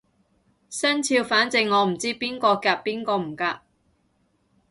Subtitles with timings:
[0.67, 3.59] 生肖反正我唔知邊個夾邊個唔夾